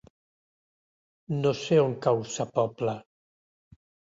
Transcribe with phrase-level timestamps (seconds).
[1.43, 2.97] No sé on cau Sa Pobla.